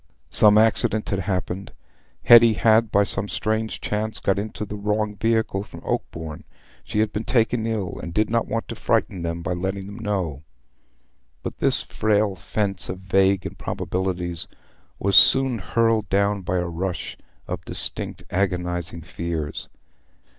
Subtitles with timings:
[0.31, 1.73] Some accident had happened.
[2.23, 6.43] Hetty had, by some strange chance, got into a wrong vehicle from Oakbourne:
[6.83, 9.99] she had been taken ill, and did not want to frighten them by letting them
[9.99, 10.41] know.
[11.43, 14.47] But this frail fence of vague improbabilities
[14.97, 17.15] was soon hurled down by a rush
[17.47, 19.69] of distinct agonizing fears.